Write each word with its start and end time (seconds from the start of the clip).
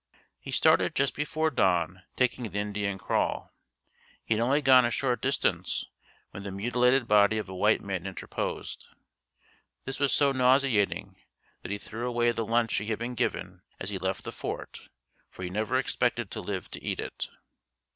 He 0.39 0.49
started 0.51 0.95
just 0.95 1.13
before 1.15 1.51
dawn 1.51 2.01
taking 2.15 2.49
the 2.49 2.57
Indian 2.57 2.97
crawl. 2.97 3.53
He 4.25 4.33
had 4.33 4.41
only 4.41 4.59
gone 4.63 4.83
a 4.83 4.89
short 4.89 5.21
distance 5.21 5.85
when 6.31 6.41
the 6.41 6.49
mutilated 6.49 7.07
body 7.07 7.37
of 7.37 7.47
a 7.47 7.53
white 7.53 7.81
man 7.81 8.07
interposed. 8.07 8.87
This 9.85 9.99
was 9.99 10.11
so 10.11 10.31
nauseating 10.31 11.17
that 11.61 11.69
he 11.69 11.77
threw 11.77 12.07
away 12.07 12.31
the 12.31 12.43
lunch 12.47 12.77
he 12.77 12.87
had 12.87 12.97
been 12.97 13.13
given 13.13 13.61
as 13.79 13.91
he 13.91 13.99
left 13.99 14.23
the 14.23 14.31
fort 14.31 14.89
for 15.29 15.43
he 15.43 15.51
never 15.51 15.77
expected 15.77 16.31
to 16.31 16.41
live 16.41 16.71
to 16.71 16.83
eat 16.83 16.99
it. 16.99 17.29